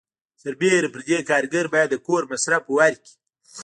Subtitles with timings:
[0.41, 3.13] سربیره پر دې کارګر باید د کور مصرف ورکړي.